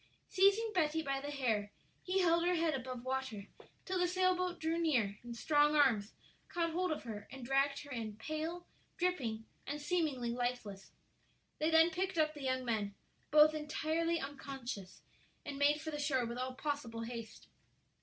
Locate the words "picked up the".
11.91-12.41